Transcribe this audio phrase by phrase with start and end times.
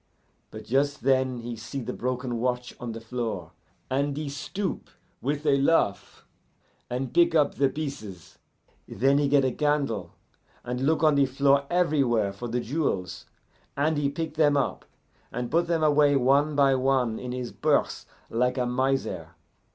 [0.49, 3.51] But just then he see the broken watch on the floor,
[3.87, 4.89] and he stoop,
[5.21, 6.25] with a laugh,
[6.89, 8.39] and pick up the pieces;
[8.87, 10.15] then he get a candle
[10.63, 13.27] and look on the floor everywhere for the jewels,
[13.77, 14.85] and he pick them up,
[15.31, 19.35] and put them away one by one in his purse like a miser.